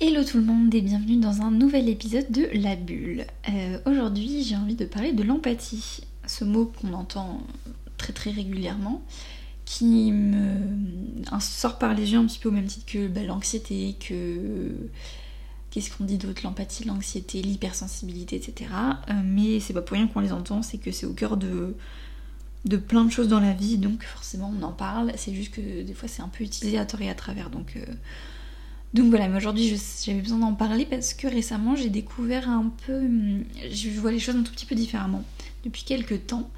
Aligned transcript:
Hello 0.00 0.22
tout 0.22 0.36
le 0.36 0.44
monde 0.44 0.72
et 0.76 0.80
bienvenue 0.80 1.16
dans 1.16 1.42
un 1.42 1.50
nouvel 1.50 1.88
épisode 1.88 2.30
de 2.30 2.48
La 2.52 2.76
Bulle. 2.76 3.26
Euh, 3.48 3.80
aujourd'hui 3.84 4.44
j'ai 4.44 4.54
envie 4.54 4.76
de 4.76 4.84
parler 4.84 5.12
de 5.12 5.24
l'empathie, 5.24 6.04
ce 6.24 6.44
mot 6.44 6.66
qu'on 6.66 6.92
entend 6.92 7.42
très 7.96 8.12
très 8.12 8.30
régulièrement, 8.30 9.02
qui 9.64 10.12
me 10.12 10.54
sort 11.40 11.78
par 11.78 11.94
les 11.94 12.12
yeux 12.12 12.18
un 12.20 12.26
petit 12.26 12.38
peu 12.38 12.48
au 12.48 12.52
même 12.52 12.66
titre 12.66 12.86
que 12.86 13.08
bah, 13.08 13.24
l'anxiété, 13.24 13.96
que... 13.98 14.70
Qu'est-ce 15.72 15.90
qu'on 15.90 16.04
dit 16.04 16.16
d'autre 16.16 16.42
L'empathie, 16.44 16.84
l'anxiété, 16.84 17.42
l'hypersensibilité, 17.42 18.36
etc. 18.36 18.70
Euh, 19.10 19.14
mais 19.24 19.58
c'est 19.58 19.72
pas 19.72 19.82
pour 19.82 19.96
rien 19.96 20.06
qu'on 20.06 20.20
les 20.20 20.32
entend, 20.32 20.62
c'est 20.62 20.78
que 20.78 20.92
c'est 20.92 21.06
au 21.06 21.12
cœur 21.12 21.36
de, 21.36 21.74
de 22.66 22.76
plein 22.76 23.04
de 23.04 23.10
choses 23.10 23.26
dans 23.26 23.40
la 23.40 23.52
vie, 23.52 23.78
donc 23.78 24.04
forcément 24.04 24.54
on 24.56 24.62
en 24.62 24.72
parle, 24.72 25.10
c'est 25.16 25.34
juste 25.34 25.52
que 25.54 25.82
des 25.82 25.92
fois 25.92 26.08
c'est 26.08 26.22
un 26.22 26.28
peu 26.28 26.44
utilisé 26.44 26.78
à 26.78 26.86
tort 26.86 27.02
et 27.02 27.10
à 27.10 27.16
travers, 27.16 27.50
donc... 27.50 27.72
Euh, 27.74 27.84
donc 28.94 29.10
voilà, 29.10 29.28
mais 29.28 29.36
aujourd'hui 29.36 29.76
j'avais 30.04 30.20
besoin 30.20 30.38
d'en 30.38 30.54
parler 30.54 30.86
parce 30.86 31.12
que 31.12 31.26
récemment 31.26 31.76
j'ai 31.76 31.90
découvert 31.90 32.48
un 32.48 32.72
peu. 32.86 32.94
Hum, 32.94 33.44
je 33.70 33.90
vois 33.90 34.12
les 34.12 34.18
choses 34.18 34.36
un 34.36 34.42
tout 34.42 34.52
petit 34.52 34.66
peu 34.66 34.74
différemment 34.74 35.24
depuis 35.64 35.84
quelques 35.84 36.26
temps. 36.26 36.50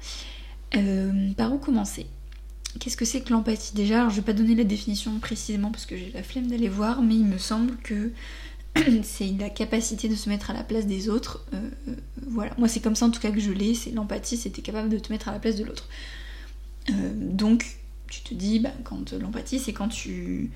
Euh, 0.75 1.31
par 1.33 1.53
où 1.53 1.57
commencer? 1.57 2.05
Qu'est-ce 2.79 2.95
que 2.95 3.03
c'est 3.03 3.19
que 3.19 3.33
l'empathie? 3.33 3.75
Déjà, 3.75 3.99
alors 3.99 4.09
je 4.11 4.15
vais 4.15 4.21
pas 4.21 4.33
donner 4.33 4.55
la 4.55 4.63
définition 4.63 5.19
précisément 5.19 5.71
parce 5.71 5.85
que 5.85 5.97
j'ai 5.97 6.09
la 6.13 6.23
flemme 6.23 6.47
d'aller 6.47 6.69
voir, 6.69 7.01
mais 7.01 7.15
il 7.15 7.25
me 7.25 7.37
semble 7.37 7.75
que 7.77 8.11
c'est 9.03 9.33
la 9.37 9.49
capacité 9.49 10.07
de 10.07 10.15
se 10.15 10.29
mettre 10.29 10.51
à 10.51 10.53
la 10.53 10.63
place 10.63 10.87
des 10.87 11.09
autres. 11.09 11.45
Euh, 11.53 11.69
euh, 11.89 11.95
voilà, 12.27 12.53
moi 12.57 12.69
c'est 12.69 12.79
comme 12.79 12.95
ça 12.95 13.05
en 13.05 13.11
tout 13.11 13.19
cas 13.19 13.31
que 13.31 13.41
je 13.41 13.51
l'ai, 13.51 13.73
c'est 13.73 13.91
l'empathie, 13.91 14.37
c'était 14.37 14.61
capable 14.61 14.87
de 14.87 14.99
te 14.99 15.11
mettre 15.11 15.27
à 15.27 15.33
la 15.33 15.39
place 15.39 15.57
de 15.57 15.65
l'autre. 15.65 15.89
donc 17.13 17.77
tu 18.07 18.21
te 18.21 18.33
dis, 18.33 18.59
bah, 18.59 18.71
quand 18.85 19.11
l'empathie 19.13 19.59
c'est 19.59 19.73
quand 19.73 19.89
tu 19.89 20.49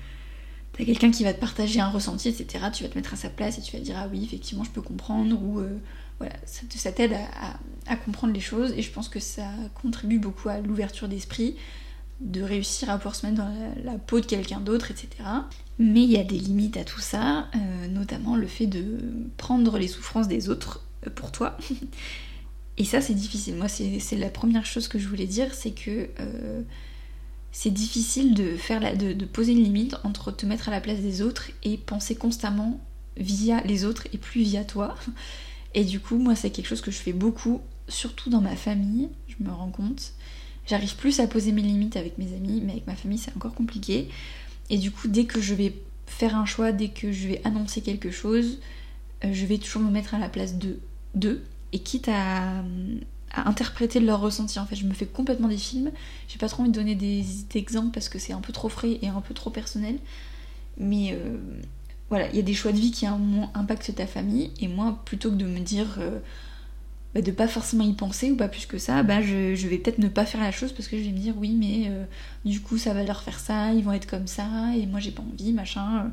t'as 0.76 0.84
quelqu'un 0.84 1.10
qui 1.10 1.24
va 1.24 1.32
te 1.32 1.40
partager 1.40 1.80
un 1.80 1.88
ressenti, 1.88 2.28
etc., 2.28 2.66
tu 2.72 2.82
vas 2.82 2.88
te 2.88 2.96
mettre 2.96 3.14
à 3.14 3.16
sa 3.16 3.30
place 3.30 3.58
et 3.58 3.62
tu 3.62 3.76
vas 3.76 3.82
dire 3.82 3.96
ah 3.98 4.08
oui, 4.10 4.22
effectivement, 4.24 4.64
je 4.64 4.70
peux 4.70 4.82
comprendre, 4.82 5.40
ou 5.42 5.60
euh, 5.60 5.78
voilà, 6.18 6.34
ça, 6.44 6.92
t'aide 6.92 7.14
à, 7.86 7.96
comprendre 7.96 8.32
les 8.32 8.40
choses 8.40 8.72
et 8.76 8.82
je 8.82 8.90
pense 8.90 9.08
que 9.08 9.20
ça 9.20 9.48
contribue 9.80 10.18
beaucoup 10.18 10.48
à 10.48 10.60
l'ouverture 10.60 11.08
d'esprit, 11.08 11.56
de 12.20 12.42
réussir 12.42 12.90
à 12.90 12.96
pouvoir 12.96 13.14
se 13.14 13.26
mettre 13.26 13.38
dans 13.38 13.52
la, 13.84 13.98
peau 13.98 14.20
de 14.20 14.26
quelqu'un 14.26 14.60
d'autre, 14.60 14.90
etc. 14.90 15.08
Mais 15.78 16.02
il 16.02 16.10
y 16.10 16.18
a 16.18 16.24
des 16.24 16.38
limites 16.38 16.76
à 16.76 16.84
tout 16.84 17.00
ça, 17.00 17.48
euh, 17.54 17.88
notamment 17.88 18.36
le 18.36 18.46
fait 18.46 18.66
de 18.66 18.98
prendre 19.36 19.78
les 19.78 19.88
souffrances 19.88 20.28
des 20.28 20.48
autres 20.48 20.84
euh, 21.06 21.10
pour 21.10 21.32
toi. 21.32 21.58
et 22.78 22.84
ça, 22.84 23.00
c'est 23.00 23.14
difficile. 23.14 23.56
Moi, 23.56 23.68
c'est 23.68 24.16
la 24.16 24.30
première 24.30 24.64
chose 24.64 24.88
que 24.88 24.98
je 24.98 25.08
voulais 25.08 25.26
dire, 25.26 25.54
c'est 25.54 25.72
que 25.72 26.08
c'est 27.58 27.70
difficile 27.70 28.34
de, 28.34 28.54
faire 28.54 28.82
poser 29.32 29.52
une 29.52 29.62
limite 29.62 29.96
entre 30.04 30.30
te 30.30 30.44
mettre 30.44 30.68
à 30.68 30.70
la 30.70 30.82
place 30.82 31.00
des 31.00 31.22
autres 31.22 31.50
et 31.62 31.78
penser 31.78 32.14
constamment 32.14 32.78
via 33.16 33.62
les 33.62 33.86
autres 33.86 34.08
et 34.12 34.18
plus 34.18 34.42
via 34.42 34.62
toi. 34.62 34.94
Et 35.72 35.82
du 35.82 35.98
coup, 35.98 36.18
moi, 36.18 36.34
c'est 36.34 36.50
quelque 36.50 36.66
chose 36.66 36.82
que 36.82 36.90
je 36.90 36.98
fais 36.98 37.14
beaucoup, 37.14 37.62
surtout 37.88 38.28
dans 38.28 38.42
ma 38.42 38.56
famille, 38.56 39.08
je 39.26 39.42
me 39.42 39.50
rends 39.50 39.70
compte. 39.70 40.12
J'arrive 40.66 40.96
plus 40.96 41.18
à 41.18 41.26
poser 41.26 41.50
mes 41.52 41.62
limites 41.62 41.96
avec 41.96 42.18
mes 42.18 42.34
amis, 42.34 42.60
mais 42.62 42.72
avec 42.72 42.86
ma 42.86 42.94
famille, 42.94 43.16
c'est 43.16 43.34
encore 43.34 43.54
compliqué. 43.54 44.10
Et 44.68 44.76
du 44.76 44.90
coup, 44.90 45.08
dès 45.08 45.24
que 45.24 45.40
je 45.40 45.54
vais 45.54 45.72
faire 46.06 46.36
un 46.36 46.44
choix, 46.44 46.72
dès 46.72 46.88
que 46.90 47.10
je 47.10 47.26
vais 47.26 47.40
annoncer 47.44 47.80
quelque 47.80 48.10
chose, 48.10 48.58
euh, 49.24 49.32
je 49.32 49.46
vais 49.46 49.56
toujours 49.56 49.80
me 49.80 49.90
mettre 49.90 50.14
à 50.14 50.18
la 50.18 50.28
place 50.28 50.58
de 50.58 50.78
d'eux. 51.14 51.42
Et 51.72 51.78
quitte 51.78 52.08
à, 52.08 52.62
à 53.36 53.48
interpréter 53.48 54.00
leur 54.00 54.20
ressenti. 54.20 54.58
En 54.58 54.66
fait, 54.66 54.76
je 54.76 54.86
me 54.86 54.92
fais 54.92 55.06
complètement 55.06 55.48
des 55.48 55.56
films. 55.56 55.90
J'ai 56.28 56.38
pas 56.38 56.48
trop 56.48 56.62
envie 56.62 56.70
de 56.70 56.74
donner 56.74 56.94
des, 56.94 57.24
exemples 57.54 57.92
parce 57.92 58.08
que 58.08 58.18
c'est 58.18 58.32
un 58.32 58.40
peu 58.40 58.52
trop 58.52 58.68
frais 58.68 58.98
et 59.02 59.08
un 59.08 59.20
peu 59.20 59.34
trop 59.34 59.50
personnel. 59.50 59.98
Mais 60.78 61.12
euh, 61.12 61.36
voilà, 62.10 62.28
il 62.30 62.36
y 62.36 62.38
a 62.38 62.42
des 62.42 62.54
choix 62.54 62.72
de 62.72 62.78
vie 62.78 62.90
qui 62.90 63.06
impactent 63.06 63.94
ta 63.94 64.06
famille. 64.06 64.50
Et 64.60 64.68
moi, 64.68 65.00
plutôt 65.04 65.30
que 65.30 65.36
de 65.36 65.46
me 65.46 65.60
dire 65.60 65.96
euh, 65.98 66.18
bah, 67.16 67.22
de 67.22 67.30
pas 67.30 67.48
forcément 67.48 67.84
y 67.84 67.94
penser 67.94 68.30
ou 68.30 68.36
pas 68.36 68.48
plus 68.48 68.66
que 68.66 68.76
ça, 68.76 69.02
bah, 69.02 69.22
je, 69.22 69.66
vais 69.66 69.78
peut-être 69.78 69.98
ne 69.98 70.08
pas 70.08 70.26
faire 70.26 70.42
la 70.42 70.52
chose 70.52 70.72
parce 70.72 70.86
que 70.86 70.98
je 70.98 71.02
vais 71.02 71.12
me 71.12 71.18
dire 71.18 71.34
oui, 71.38 71.56
mais 71.58 71.88
euh, 71.88 72.04
du 72.44 72.60
coup, 72.60 72.76
ça 72.76 72.92
va 72.92 73.04
leur 73.04 73.22
faire 73.22 73.38
ça, 73.38 73.72
ils 73.72 73.82
vont 73.82 73.92
être 73.92 74.06
comme 74.06 74.26
ça, 74.26 74.74
et 74.76 74.84
moi 74.84 75.00
j'ai 75.00 75.12
pas 75.12 75.22
envie, 75.22 75.52
machin. 75.52 76.12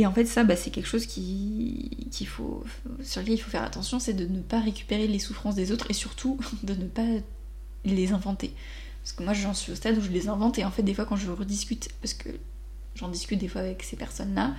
Et 0.00 0.06
en 0.06 0.12
fait, 0.14 0.24
ça, 0.24 0.44
bah, 0.44 0.56
c'est 0.56 0.70
quelque 0.70 0.88
chose 0.88 1.04
qui, 1.04 2.08
faut, 2.26 2.64
sur 3.02 3.20
lequel 3.20 3.34
il 3.34 3.38
faut 3.38 3.50
faire 3.50 3.62
attention, 3.62 4.00
c'est 4.00 4.14
de 4.14 4.24
ne 4.24 4.40
pas 4.40 4.58
récupérer 4.58 5.06
les 5.06 5.18
souffrances 5.18 5.56
des 5.56 5.72
autres 5.72 5.90
et 5.90 5.92
surtout 5.92 6.38
de 6.62 6.72
ne 6.72 6.86
pas 6.86 7.04
les 7.84 8.12
inventer. 8.12 8.54
Parce 9.02 9.12
que 9.12 9.22
moi, 9.22 9.34
j'en 9.34 9.52
suis 9.52 9.72
au 9.72 9.74
stade 9.74 9.98
où 9.98 10.00
je 10.00 10.08
les 10.08 10.28
invente 10.28 10.58
et 10.58 10.64
en 10.64 10.70
fait, 10.70 10.82
des 10.82 10.94
fois, 10.94 11.04
quand 11.04 11.16
je 11.16 11.30
rediscute, 11.30 11.90
parce 12.00 12.14
que 12.14 12.30
j'en 12.94 13.08
discute 13.08 13.38
des 13.38 13.48
fois 13.48 13.60
avec 13.60 13.82
ces 13.82 13.96
personnes-là, 13.96 14.54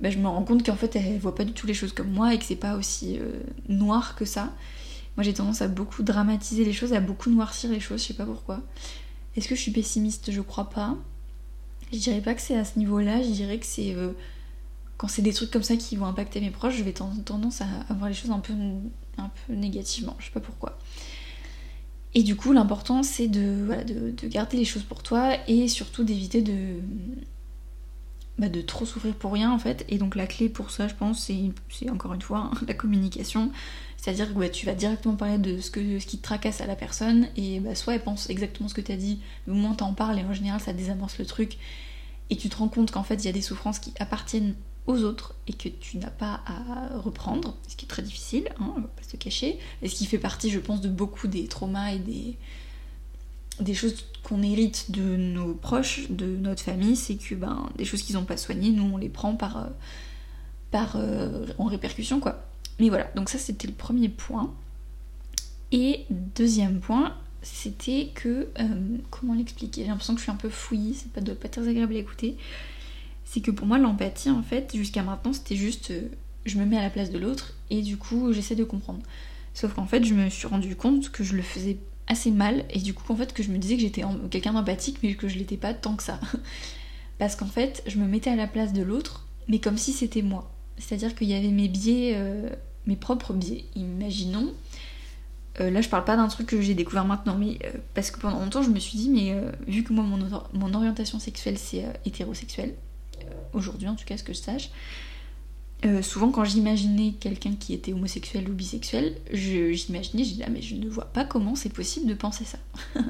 bah, 0.00 0.08
je 0.08 0.16
me 0.16 0.28
rends 0.28 0.44
compte 0.44 0.64
qu'en 0.64 0.76
fait, 0.76 0.96
elles 0.96 1.18
voient 1.18 1.34
pas 1.34 1.44
du 1.44 1.52
tout 1.52 1.66
les 1.66 1.74
choses 1.74 1.92
comme 1.92 2.10
moi 2.10 2.32
et 2.32 2.38
que 2.38 2.46
c'est 2.46 2.56
pas 2.56 2.74
aussi 2.76 3.18
euh, 3.18 3.40
noir 3.68 4.16
que 4.16 4.24
ça. 4.24 4.54
Moi, 5.18 5.24
j'ai 5.24 5.34
tendance 5.34 5.60
à 5.60 5.68
beaucoup 5.68 6.02
dramatiser 6.02 6.64
les 6.64 6.72
choses, 6.72 6.94
à 6.94 7.00
beaucoup 7.00 7.28
noircir 7.28 7.68
les 7.68 7.80
choses, 7.80 8.00
je 8.00 8.06
sais 8.06 8.14
pas 8.14 8.24
pourquoi. 8.24 8.62
Est-ce 9.36 9.46
que 9.46 9.54
je 9.54 9.60
suis 9.60 9.72
pessimiste? 9.72 10.30
Je 10.30 10.40
crois 10.40 10.70
pas. 10.70 10.96
Je 11.92 11.98
dirais 11.98 12.22
pas 12.22 12.32
que 12.32 12.40
c'est 12.40 12.56
à 12.56 12.64
ce 12.64 12.78
niveau-là, 12.78 13.20
je 13.22 13.28
dirais 13.28 13.58
que 13.58 13.66
c'est. 13.66 13.94
Euh, 13.94 14.12
quand 15.00 15.08
c'est 15.08 15.22
des 15.22 15.32
trucs 15.32 15.50
comme 15.50 15.62
ça 15.62 15.76
qui 15.76 15.96
vont 15.96 16.04
impacter 16.04 16.42
mes 16.42 16.50
proches, 16.50 16.76
je 16.76 16.82
vais 16.82 16.92
tendance 16.92 17.62
à 17.62 17.94
voir 17.94 18.10
les 18.10 18.14
choses 18.14 18.32
un 18.32 18.38
peu, 18.38 18.52
un 19.16 19.30
peu 19.46 19.54
négativement. 19.54 20.14
Je 20.18 20.26
sais 20.26 20.30
pas 20.30 20.40
pourquoi. 20.40 20.76
Et 22.12 22.22
du 22.22 22.36
coup, 22.36 22.52
l'important 22.52 23.02
c'est 23.02 23.26
de, 23.26 23.66
de, 23.86 24.28
garder 24.28 24.58
les 24.58 24.66
choses 24.66 24.82
pour 24.82 25.02
toi 25.02 25.38
et 25.48 25.68
surtout 25.68 26.04
d'éviter 26.04 26.42
de, 26.42 26.80
bah, 28.38 28.50
de 28.50 28.60
trop 28.60 28.84
souffrir 28.84 29.14
pour 29.14 29.32
rien 29.32 29.50
en 29.50 29.58
fait. 29.58 29.86
Et 29.88 29.96
donc 29.96 30.16
la 30.16 30.26
clé 30.26 30.50
pour 30.50 30.70
ça, 30.70 30.86
je 30.86 30.94
pense, 30.94 31.30
c'est 31.70 31.88
encore 31.88 32.12
une 32.12 32.20
fois 32.20 32.50
la 32.68 32.74
communication. 32.74 33.52
C'est-à-dire 33.96 34.34
que 34.34 34.38
bah, 34.38 34.50
tu 34.50 34.66
vas 34.66 34.74
directement 34.74 35.16
parler 35.16 35.38
de 35.38 35.62
ce, 35.62 35.70
que, 35.70 35.98
ce 35.98 36.04
qui 36.04 36.18
te 36.18 36.22
tracasse 36.24 36.60
à 36.60 36.66
la 36.66 36.76
personne 36.76 37.28
et 37.36 37.60
bah, 37.60 37.74
soit 37.74 37.94
elle 37.94 38.02
pense 38.02 38.28
exactement 38.28 38.68
ce 38.68 38.74
que 38.74 38.82
tu 38.82 38.92
as 38.92 38.98
dit, 38.98 39.22
au 39.48 39.54
moins 39.54 39.72
t'en 39.72 39.94
parles 39.94 40.18
et 40.18 40.24
en 40.24 40.34
général 40.34 40.60
ça 40.60 40.74
désamorce 40.74 41.18
le 41.18 41.24
truc 41.24 41.56
et 42.28 42.36
tu 42.36 42.50
te 42.50 42.56
rends 42.56 42.68
compte 42.68 42.90
qu'en 42.90 43.02
fait 43.02 43.14
il 43.14 43.24
y 43.24 43.28
a 43.28 43.32
des 43.32 43.40
souffrances 43.40 43.78
qui 43.78 43.94
appartiennent 43.98 44.54
aux 44.86 45.02
autres 45.02 45.34
et 45.46 45.52
que 45.52 45.68
tu 45.68 45.98
n'as 45.98 46.10
pas 46.10 46.40
à 46.46 46.98
reprendre, 46.98 47.56
ce 47.68 47.76
qui 47.76 47.84
est 47.84 47.88
très 47.88 48.02
difficile, 48.02 48.48
hein, 48.58 48.72
on 48.76 48.80
va 48.80 48.88
pas 48.88 49.02
se 49.02 49.16
cacher, 49.16 49.58
et 49.82 49.88
ce 49.88 49.94
qui 49.94 50.06
fait 50.06 50.18
partie, 50.18 50.50
je 50.50 50.58
pense, 50.58 50.80
de 50.80 50.88
beaucoup 50.88 51.28
des 51.28 51.46
traumas 51.46 51.92
et 51.92 51.98
des, 51.98 52.36
des 53.60 53.74
choses 53.74 54.06
qu'on 54.22 54.42
hérite 54.42 54.90
de 54.90 55.16
nos 55.16 55.54
proches, 55.54 56.10
de 56.10 56.36
notre 56.36 56.62
famille, 56.62 56.96
c'est 56.96 57.16
que 57.16 57.34
ben, 57.34 57.68
des 57.76 57.84
choses 57.84 58.02
qu'ils 58.02 58.16
n'ont 58.16 58.24
pas 58.24 58.36
soignées, 58.36 58.70
nous 58.70 58.84
on 58.84 58.96
les 58.96 59.08
prend 59.08 59.34
par, 59.34 59.56
euh, 59.58 59.66
par 60.70 60.96
euh, 60.96 61.46
en 61.58 61.64
répercussion 61.64 62.20
quoi. 62.20 62.44
Mais 62.78 62.88
voilà, 62.88 63.10
donc 63.14 63.28
ça 63.28 63.38
c'était 63.38 63.68
le 63.68 63.74
premier 63.74 64.08
point. 64.08 64.52
Et 65.72 66.06
deuxième 66.10 66.80
point, 66.80 67.14
c'était 67.42 68.10
que 68.14 68.48
euh, 68.58 68.96
comment 69.10 69.34
l'expliquer? 69.34 69.82
J'ai 69.82 69.88
l'impression 69.88 70.14
que 70.14 70.18
je 70.18 70.24
suis 70.24 70.32
un 70.32 70.36
peu 70.36 70.48
fouillie, 70.48 70.96
pas 71.14 71.20
doit 71.20 71.34
pas 71.34 71.48
très 71.48 71.68
agréable 71.68 71.94
à 71.94 71.98
écouter 71.98 72.36
c'est 73.32 73.40
que 73.40 73.52
pour 73.52 73.68
moi 73.68 73.78
l'empathie 73.78 74.28
en 74.28 74.42
fait 74.42 74.74
jusqu'à 74.74 75.04
maintenant 75.04 75.32
c'était 75.32 75.54
juste 75.54 75.92
euh, 75.92 76.08
je 76.46 76.58
me 76.58 76.64
mets 76.64 76.76
à 76.76 76.82
la 76.82 76.90
place 76.90 77.12
de 77.12 77.18
l'autre 77.18 77.54
et 77.70 77.80
du 77.80 77.96
coup 77.96 78.32
j'essaie 78.32 78.56
de 78.56 78.64
comprendre. 78.64 79.02
Sauf 79.54 79.72
qu'en 79.72 79.86
fait 79.86 80.04
je 80.04 80.14
me 80.14 80.28
suis 80.28 80.48
rendu 80.48 80.74
compte 80.74 81.10
que 81.12 81.22
je 81.22 81.36
le 81.36 81.42
faisais 81.42 81.78
assez 82.08 82.32
mal 82.32 82.64
et 82.70 82.80
du 82.80 82.92
coup 82.92 83.12
en 83.12 83.14
fait 83.14 83.32
que 83.32 83.44
je 83.44 83.52
me 83.52 83.58
disais 83.58 83.76
que 83.76 83.82
j'étais 83.82 84.02
quelqu'un 84.30 84.52
d'empathique 84.52 84.98
mais 85.04 85.14
que 85.14 85.28
je 85.28 85.38
l'étais 85.38 85.56
pas 85.56 85.74
tant 85.74 85.94
que 85.94 86.02
ça. 86.02 86.18
Parce 87.20 87.36
qu'en 87.36 87.46
fait 87.46 87.84
je 87.86 87.98
me 87.98 88.08
mettais 88.08 88.30
à 88.30 88.36
la 88.36 88.48
place 88.48 88.72
de 88.72 88.82
l'autre 88.82 89.28
mais 89.46 89.60
comme 89.60 89.78
si 89.78 89.92
c'était 89.92 90.22
moi. 90.22 90.50
C'est-à-dire 90.78 91.14
qu'il 91.14 91.28
y 91.28 91.34
avait 91.34 91.52
mes 91.52 91.68
biais, 91.68 92.14
euh, 92.16 92.48
mes 92.86 92.96
propres 92.96 93.32
biais. 93.32 93.64
Imaginons, 93.76 94.52
euh, 95.60 95.70
là 95.70 95.82
je 95.82 95.88
parle 95.88 96.04
pas 96.04 96.16
d'un 96.16 96.26
truc 96.26 96.48
que 96.48 96.60
j'ai 96.60 96.74
découvert 96.74 97.04
maintenant, 97.04 97.36
mais 97.38 97.60
parce 97.94 98.10
que 98.10 98.18
pendant 98.18 98.40
longtemps 98.40 98.62
je 98.62 98.70
me 98.70 98.80
suis 98.80 98.98
dit, 98.98 99.08
mais 99.08 99.36
vu 99.68 99.84
que 99.84 99.92
moi 99.92 100.02
mon, 100.02 100.18
mon 100.52 100.74
orientation 100.74 101.20
sexuelle 101.20 101.58
c'est 101.58 101.84
hétérosexuelle, 102.04 102.74
aujourd'hui 103.52 103.88
en 103.88 103.94
tout 103.94 104.04
cas 104.04 104.16
ce 104.16 104.24
que 104.24 104.32
je 104.32 104.38
sache, 104.38 104.70
euh, 105.86 106.02
souvent 106.02 106.30
quand 106.30 106.44
j'imaginais 106.44 107.12
quelqu'un 107.18 107.54
qui 107.58 107.72
était 107.72 107.94
homosexuel 107.94 108.50
ou 108.50 108.52
bisexuel, 108.52 109.16
j'imaginais, 109.32 110.24
je, 110.24 110.30
disais 110.30 110.44
ah 110.46 110.50
mais 110.50 110.60
je 110.60 110.74
ne 110.74 110.86
vois 110.86 111.06
pas 111.06 111.24
comment 111.24 111.54
c'est 111.54 111.72
possible 111.72 112.06
de 112.06 112.12
penser 112.12 112.44
ça. 112.44 112.58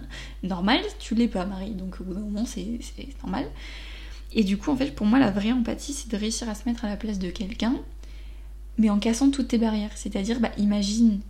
normal, 0.45 0.81
tu 1.01 1.17
l'es 1.17 1.27
pas 1.27 1.47
Marie, 1.47 1.73
donc 1.73 2.01
au 2.01 2.05
bout 2.05 2.15
d'un 2.15 2.21
moment 2.21 2.47
c'est 2.47 2.79
normal. 3.23 3.47
Et 4.33 4.45
du 4.45 4.57
coup 4.57 4.71
en 4.71 4.77
fait 4.77 4.95
pour 4.95 5.07
moi 5.07 5.19
la 5.19 5.33
vraie 5.33 5.51
empathie 5.51 5.93
c'est 5.93 6.09
de 6.09 6.17
réussir 6.17 6.49
à 6.49 6.55
se 6.55 6.69
mettre 6.69 6.85
à 6.85 6.89
la 6.89 6.97
place 6.97 7.19
de 7.19 7.31
quelqu'un, 7.31 7.75
mais 8.79 8.89
en 8.89 9.01
cassant 9.01 9.31
toutes 9.31 9.49
tes 9.49 9.59
barrières. 9.59 9.93
C'est-à-dire 9.97 10.39
bah 10.39 10.53
imagine 10.57 11.21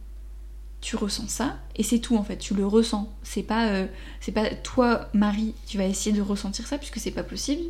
tu 0.83 0.97
ressens 0.97 1.29
ça 1.29 1.59
et 1.77 1.83
c'est 1.83 2.01
tout 2.01 2.17
en 2.17 2.23
fait, 2.23 2.37
tu 2.37 2.53
le 2.53 2.67
ressens. 2.67 3.11
C'est 3.23 3.43
pas, 3.43 3.69
euh, 3.69 3.87
c'est 4.21 4.33
pas 4.33 4.55
toi 4.55 5.09
Marie 5.15 5.55
tu 5.67 5.79
vas 5.79 5.87
essayer 5.87 6.15
de 6.15 6.21
ressentir 6.21 6.67
ça 6.67 6.77
puisque 6.77 6.99
c'est 6.99 7.11
pas 7.13 7.23
possible 7.23 7.63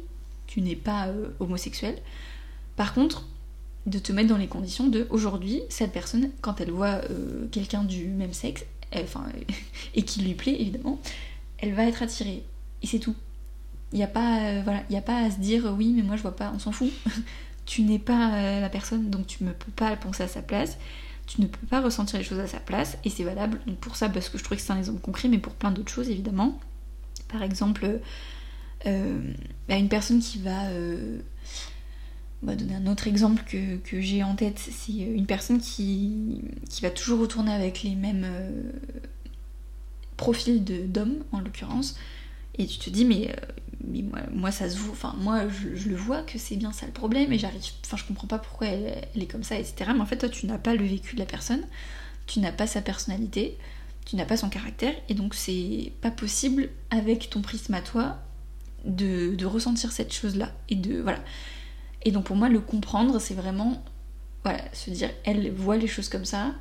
tu 0.50 0.60
n'es 0.60 0.74
pas 0.74 1.06
euh, 1.06 1.28
homosexuel. 1.38 1.96
Par 2.74 2.92
contre, 2.92 3.24
de 3.86 4.00
te 4.00 4.12
mettre 4.12 4.28
dans 4.28 4.36
les 4.36 4.48
conditions 4.48 4.88
de 4.88 5.06
aujourd'hui, 5.10 5.62
cette 5.68 5.92
personne, 5.92 6.30
quand 6.40 6.60
elle 6.60 6.72
voit 6.72 7.00
euh, 7.08 7.46
quelqu'un 7.52 7.84
du 7.84 8.08
même 8.08 8.32
sexe, 8.32 8.64
et 9.94 10.02
qui 10.02 10.22
lui 10.22 10.34
plaît 10.34 10.60
évidemment, 10.60 11.00
elle 11.58 11.74
va 11.74 11.84
être 11.84 12.02
attirée. 12.02 12.42
Et 12.82 12.88
c'est 12.88 12.98
tout. 12.98 13.14
Il 13.92 13.98
n'y 13.98 14.02
a 14.02 14.08
pas, 14.08 14.40
euh, 14.40 14.62
a 14.66 15.00
pas 15.00 15.18
à 15.18 15.30
se 15.30 15.38
dire 15.38 15.72
oui, 15.78 15.92
mais 15.94 16.02
moi 16.02 16.16
je 16.16 16.22
vois 16.22 16.34
pas, 16.34 16.50
on 16.52 16.58
s'en 16.58 16.72
fout. 16.72 16.90
tu 17.64 17.82
n'es 17.82 18.00
pas 18.00 18.60
la 18.60 18.68
personne, 18.68 19.08
donc 19.08 19.28
tu 19.28 19.44
ne 19.44 19.52
peux 19.52 19.70
pas 19.70 19.94
penser 19.94 20.24
à 20.24 20.28
sa 20.28 20.42
place, 20.42 20.76
tu 21.28 21.40
ne 21.40 21.46
peux 21.46 21.66
pas 21.68 21.80
ressentir 21.80 22.18
les 22.18 22.24
choses 22.24 22.40
à 22.40 22.48
sa 22.48 22.58
place, 22.58 22.98
et 23.04 23.10
c'est 23.10 23.22
valable 23.22 23.60
pour 23.80 23.94
ça, 23.94 24.08
parce 24.08 24.28
que 24.28 24.38
je 24.38 24.42
trouvais 24.42 24.56
que 24.56 24.62
c'est 24.62 24.72
un 24.72 24.78
exemple 24.78 25.00
concret, 25.00 25.28
mais 25.28 25.38
pour 25.38 25.52
plein 25.52 25.70
d'autres 25.70 25.92
choses 25.92 26.10
évidemment. 26.10 26.58
Par 27.28 27.44
exemple, 27.44 28.00
bah, 28.84 29.76
une 29.76 29.88
personne 29.88 30.20
qui 30.20 30.38
va... 30.38 30.68
Euh, 30.68 31.18
va 32.42 32.56
donner 32.56 32.74
un 32.74 32.86
autre 32.86 33.06
exemple 33.06 33.42
que, 33.44 34.00
j'ai 34.00 34.22
en 34.22 34.34
tête, 34.34 34.58
c'est 34.58 34.92
une 34.92 35.26
personne 35.26 35.60
qui, 35.60 36.40
qui, 36.70 36.80
va 36.80 36.88
toujours 36.88 37.20
retourner 37.20 37.52
avec 37.52 37.82
les 37.82 37.94
mêmes 37.94 38.26
profils 40.16 40.64
d'hommes, 40.64 41.22
en 41.32 41.40
l'occurrence, 41.40 41.96
et 42.56 42.66
tu 42.66 42.78
te 42.78 42.88
dis, 42.88 43.04
mais 43.04 43.36
mais 43.86 44.04
moi, 44.32 44.50
ça 44.50 44.68
se 44.68 44.78
voit, 44.78 44.92
enfin 44.92 45.14
moi 45.18 45.42
je, 45.48 45.88
le 45.88 45.96
vois 45.96 46.22
que 46.22 46.38
c'est 46.38 46.56
bien 46.56 46.72
ça 46.72 46.86
le 46.86 46.92
problème 46.92 47.32
et 47.32 47.38
j'arrive, 47.38 47.62
enfin 47.84 47.96
je 47.96 48.04
comprends 48.04 48.26
pas 48.26 48.38
pourquoi 48.38 48.68
elle, 48.68 49.22
est 49.22 49.26
comme 49.26 49.42
ça, 49.42 49.58
etc. 49.58 49.90
Mais 49.94 50.00
en 50.00 50.06
fait 50.06 50.18
toi 50.18 50.28
tu 50.28 50.46
n'as 50.46 50.58
pas 50.58 50.74
le 50.74 50.84
vécu 50.84 51.14
de 51.14 51.20
la 51.20 51.26
personne, 51.26 51.62
tu 52.26 52.40
n'as 52.40 52.52
pas 52.52 52.66
sa 52.66 52.82
personnalité, 52.82 53.56
tu 54.04 54.16
n'as 54.16 54.26
pas 54.26 54.36
son 54.36 54.48
caractère 54.48 54.94
et 55.08 55.14
donc 55.14 55.34
c'est 55.34 55.92
pas 56.00 56.10
possible 56.10 56.68
avec 56.90 57.30
ton 57.30 57.40
prisme 57.40 57.74
à 57.74 57.80
toi 57.80 58.18
de, 58.84 59.44
ressentir 59.44 59.92
cette 59.92 60.12
chose 60.12 60.36
là 60.36 60.52
et 60.68 60.76
de 60.76 61.00
voilà. 61.00 61.20
Et 62.02 62.12
donc 62.12 62.24
pour 62.24 62.36
moi 62.36 62.48
le 62.48 62.60
comprendre 62.60 63.18
c'est 63.20 63.34
vraiment 63.34 63.82
voilà 64.44 64.62
se 64.72 64.90
dire 64.90 65.10
elle 65.24 65.50
voit 65.52 65.76
les 65.76 65.86
choses 65.86 66.08
comme 66.08 66.24
ça, 66.24 66.54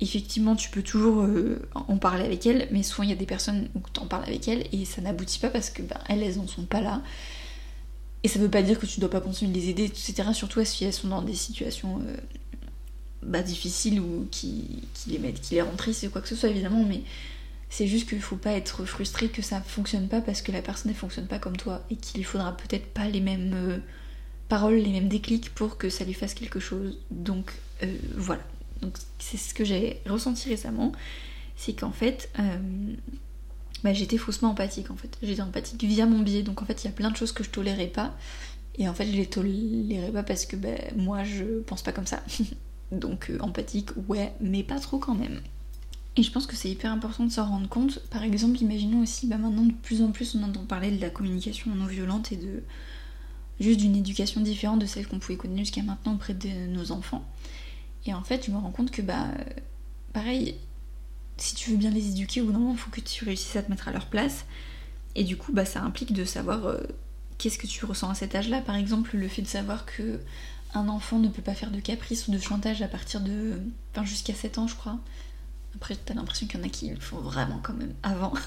effectivement, 0.00 0.56
tu 0.56 0.70
peux 0.70 0.82
toujours 0.82 1.22
euh, 1.22 1.60
en 1.74 1.96
parler 1.96 2.24
avec 2.24 2.46
elle, 2.46 2.68
mais 2.70 2.82
souvent 2.82 3.04
il 3.04 3.10
y 3.10 3.12
a 3.12 3.16
des 3.16 3.26
personnes 3.26 3.68
où 3.74 3.80
tu 3.92 4.00
en 4.00 4.06
parles 4.06 4.24
avec 4.24 4.48
elle 4.48 4.66
et 4.72 4.84
ça 4.84 5.00
n'aboutit 5.00 5.38
pas 5.38 5.48
parce 5.48 5.70
que 5.70 5.82
ben, 5.82 5.98
elles, 6.08 6.36
n'en 6.36 6.46
sont 6.46 6.64
pas 6.64 6.80
là. 6.80 7.02
Et 8.22 8.28
ça 8.28 8.38
veut 8.38 8.50
pas 8.50 8.62
dire 8.62 8.78
que 8.78 8.86
tu 8.86 9.00
dois 9.00 9.10
pas 9.10 9.20
continuer 9.20 9.52
de 9.52 9.58
les 9.58 9.68
aider, 9.68 9.84
etc. 9.84 10.24
Surtout 10.32 10.64
si 10.64 10.84
elles 10.84 10.92
sont 10.92 11.08
dans 11.08 11.22
des 11.22 11.34
situations 11.34 12.00
euh, 12.06 12.16
bah, 13.22 13.42
difficiles 13.42 14.00
ou 14.00 14.26
qui, 14.30 14.82
les 15.06 15.18
mettent, 15.18 15.40
qui 15.40 15.54
les 15.54 15.62
rendent 15.62 15.76
tristes, 15.76 16.10
quoi 16.10 16.22
que 16.22 16.28
ce 16.28 16.36
soit 16.36 16.48
évidemment, 16.48 16.84
mais 16.84 17.02
c'est 17.74 17.88
juste 17.88 18.08
qu'il 18.08 18.20
faut 18.20 18.36
pas 18.36 18.52
être 18.52 18.84
frustré 18.84 19.28
que 19.28 19.42
ça 19.42 19.60
fonctionne 19.60 20.06
pas 20.06 20.20
parce 20.20 20.42
que 20.42 20.52
la 20.52 20.62
personne 20.62 20.92
ne 20.92 20.96
fonctionne 20.96 21.26
pas 21.26 21.40
comme 21.40 21.56
toi 21.56 21.82
et 21.90 21.96
qu'il 21.96 22.24
faudra 22.24 22.56
peut-être 22.56 22.86
pas 22.86 23.08
les 23.08 23.20
mêmes 23.20 23.52
euh, 23.52 23.78
paroles, 24.48 24.76
les 24.76 24.92
mêmes 24.92 25.08
déclics 25.08 25.52
pour 25.54 25.76
que 25.76 25.90
ça 25.90 26.04
lui 26.04 26.14
fasse 26.14 26.34
quelque 26.34 26.60
chose. 26.60 27.00
Donc 27.10 27.52
voilà. 28.16 28.42
Donc 28.80 28.96
c'est 29.18 29.36
ce 29.36 29.54
que 29.54 29.64
j'ai 29.64 30.00
ressenti 30.06 30.48
récemment, 30.48 30.92
c'est 31.56 31.72
qu'en 31.72 31.90
fait, 31.90 32.30
euh, 32.38 32.94
bah, 33.82 33.92
j'étais 33.92 34.18
faussement 34.18 34.50
empathique 34.50 34.90
en 34.90 34.96
fait. 34.96 35.16
J'étais 35.22 35.42
empathique 35.42 35.82
via 35.82 36.06
mon 36.06 36.20
biais, 36.20 36.42
donc 36.42 36.62
en 36.62 36.64
fait 36.64 36.84
il 36.84 36.86
y 36.86 36.90
a 36.90 36.92
plein 36.92 37.10
de 37.10 37.16
choses 37.16 37.32
que 37.32 37.42
je 37.42 37.50
tolérais 37.50 37.88
pas. 37.88 38.14
Et 38.76 38.88
en 38.88 38.94
fait 38.94 39.06
je 39.06 39.16
les 39.16 39.26
tolérais 39.26 40.12
pas 40.12 40.22
parce 40.22 40.46
que 40.46 40.56
bah, 40.56 40.68
moi 40.96 41.24
je 41.24 41.60
pense 41.66 41.82
pas 41.82 41.92
comme 41.92 42.06
ça. 42.06 42.22
donc 42.92 43.30
euh, 43.30 43.38
empathique, 43.40 43.90
ouais, 44.08 44.32
mais 44.40 44.62
pas 44.62 44.78
trop 44.78 44.98
quand 44.98 45.14
même. 45.14 45.40
Et 46.16 46.22
je 46.22 46.30
pense 46.30 46.46
que 46.46 46.54
c'est 46.54 46.70
hyper 46.70 46.92
important 46.92 47.24
de 47.24 47.30
s'en 47.30 47.46
rendre 47.46 47.68
compte. 47.68 47.98
Par 48.10 48.22
exemple, 48.22 48.58
imaginons 48.60 49.02
aussi, 49.02 49.26
bah 49.26 49.36
maintenant 49.36 49.64
de 49.64 49.72
plus 49.72 50.02
en 50.02 50.12
plus 50.12 50.36
on 50.36 50.42
entend 50.44 50.64
parler 50.64 50.92
de 50.92 51.00
la 51.00 51.10
communication 51.10 51.74
non 51.74 51.86
violente 51.86 52.30
et 52.30 52.36
de 52.36 52.62
juste 53.60 53.80
d'une 53.80 53.96
éducation 53.96 54.40
différente 54.40 54.80
de 54.80 54.86
celle 54.86 55.08
qu'on 55.08 55.18
pouvait 55.18 55.36
connaître 55.36 55.60
jusqu'à 55.60 55.82
maintenant 55.82 56.14
auprès 56.14 56.34
de 56.34 56.66
nos 56.68 56.92
enfants. 56.92 57.24
Et 58.06 58.14
en 58.14 58.22
fait, 58.22 58.46
je 58.46 58.50
me 58.50 58.58
rends 58.58 58.70
compte 58.70 58.90
que, 58.90 59.02
bah, 59.02 59.28
pareil, 60.12 60.56
si 61.36 61.54
tu 61.54 61.70
veux 61.70 61.76
bien 61.76 61.90
les 61.90 62.08
éduquer, 62.08 62.40
d'un 62.40 62.52
moment, 62.52 62.72
il 62.72 62.78
faut 62.78 62.90
que 62.90 63.00
tu 63.00 63.24
réussisses 63.24 63.56
à 63.56 63.62
te 63.62 63.70
mettre 63.70 63.88
à 63.88 63.92
leur 63.92 64.06
place. 64.06 64.44
Et 65.14 65.24
du 65.24 65.36
coup, 65.36 65.52
bah, 65.52 65.64
ça 65.64 65.82
implique 65.82 66.12
de 66.12 66.24
savoir 66.24 66.66
euh, 66.66 66.80
qu'est-ce 67.38 67.58
que 67.58 67.66
tu 67.66 67.84
ressens 67.84 68.10
à 68.10 68.14
cet 68.14 68.34
âge-là. 68.34 68.60
Par 68.60 68.76
exemple, 68.76 69.16
le 69.16 69.28
fait 69.28 69.42
de 69.42 69.46
savoir 69.46 69.86
que 69.86 70.20
un 70.74 70.88
enfant 70.88 71.18
ne 71.18 71.28
peut 71.28 71.42
pas 71.42 71.54
faire 71.54 71.70
de 71.70 71.80
caprice 71.80 72.26
ou 72.28 72.32
de 72.32 72.38
chantage 72.38 72.82
à 72.82 72.88
partir 72.88 73.20
de. 73.20 73.60
Enfin, 73.92 74.04
jusqu'à 74.04 74.34
7 74.34 74.58
ans, 74.58 74.66
je 74.66 74.74
crois. 74.74 74.98
Après, 75.76 75.96
t'as 75.96 76.14
l'impression 76.14 76.46
qu'il 76.46 76.60
y 76.60 76.62
en 76.62 76.66
a 76.66 76.68
qui 76.68 76.88
le 76.88 77.00
font 77.00 77.18
vraiment 77.18 77.60
quand 77.62 77.74
même 77.74 77.94
avant. 78.02 78.32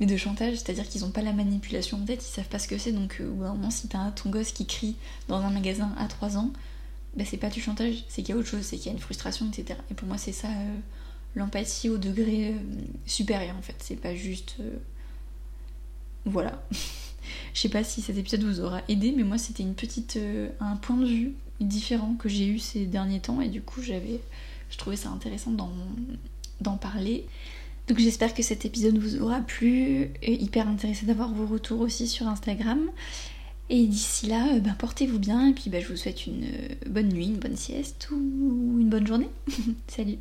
Mais 0.00 0.06
de 0.06 0.16
chantage, 0.16 0.56
c'est-à-dire 0.56 0.88
qu'ils 0.88 1.00
n'ont 1.00 1.10
pas 1.10 1.22
la 1.22 1.32
manipulation 1.32 1.98
en 1.98 2.04
tête, 2.04 2.22
ils 2.24 2.32
savent 2.32 2.48
pas 2.48 2.60
ce 2.60 2.68
que 2.68 2.78
c'est. 2.78 2.92
Donc, 2.92 3.16
euh, 3.20 3.28
au 3.28 3.32
bout 3.32 3.42
d'un 3.42 3.54
moment, 3.54 3.70
si 3.70 3.88
t'as 3.88 4.10
ton 4.12 4.30
gosse 4.30 4.52
qui 4.52 4.64
crie 4.64 4.96
dans 5.26 5.40
un 5.40 5.50
magasin 5.50 5.92
à 5.98 6.06
3 6.06 6.36
ans, 6.36 6.52
bah, 7.16 7.24
c'est 7.26 7.36
pas 7.36 7.50
du 7.50 7.60
chantage, 7.60 8.04
c'est 8.08 8.22
qu'il 8.22 8.34
y 8.34 8.38
a 8.38 8.40
autre 8.40 8.48
chose, 8.48 8.62
c'est 8.62 8.76
qu'il 8.76 8.86
y 8.86 8.90
a 8.90 8.92
une 8.92 9.00
frustration, 9.00 9.48
etc. 9.48 9.78
Et 9.90 9.94
pour 9.94 10.06
moi, 10.06 10.16
c'est 10.16 10.32
ça 10.32 10.48
euh, 10.48 10.76
l'empathie 11.34 11.88
au 11.88 11.98
degré 11.98 12.50
euh, 12.50 12.58
supérieur 13.06 13.56
en 13.56 13.62
fait. 13.62 13.74
C'est 13.80 13.96
pas 13.96 14.14
juste. 14.14 14.56
Voilà. 16.24 16.62
Je 17.54 17.60
sais 17.60 17.68
pas 17.68 17.82
si 17.82 18.00
cet 18.00 18.16
épisode 18.16 18.44
vous 18.44 18.60
aura 18.60 18.82
aidé, 18.88 19.12
mais 19.16 19.24
moi, 19.24 19.36
c'était 19.36 19.64
une 19.64 19.74
petite. 19.74 20.18
un 20.60 20.76
point 20.76 20.96
de 20.96 21.06
vue 21.06 21.32
différent 21.60 22.14
que 22.14 22.28
j'ai 22.28 22.46
eu 22.46 22.60
ces 22.60 22.86
derniers 22.86 23.20
temps, 23.20 23.40
et 23.40 23.48
du 23.48 23.62
coup, 23.62 23.82
j'avais. 23.82 24.20
Je 24.70 24.78
trouvais 24.78 24.96
ça 24.96 25.08
intéressant 25.08 25.50
d'en 26.60 26.76
parler. 26.76 27.26
Donc 27.88 27.98
j'espère 27.98 28.34
que 28.34 28.42
cet 28.42 28.64
épisode 28.64 28.98
vous 28.98 29.22
aura 29.22 29.40
plu, 29.40 30.10
hyper 30.22 30.68
intéressé 30.68 31.06
d'avoir 31.06 31.32
vos 31.32 31.46
retours 31.46 31.80
aussi 31.80 32.06
sur 32.06 32.28
Instagram. 32.28 32.90
Et 33.70 33.86
d'ici 33.86 34.26
là, 34.26 34.58
ben, 34.60 34.74
portez-vous 34.78 35.18
bien 35.18 35.48
et 35.48 35.52
puis 35.52 35.68
ben, 35.70 35.82
je 35.82 35.88
vous 35.88 35.96
souhaite 35.96 36.26
une 36.26 36.44
euh, 36.44 36.74
bonne 36.86 37.08
nuit, 37.08 37.26
une 37.26 37.38
bonne 37.38 37.56
sieste 37.56 38.08
ou 38.10 38.78
une 38.80 38.88
bonne 38.88 39.06
journée. 39.06 39.28
Salut 39.88 40.18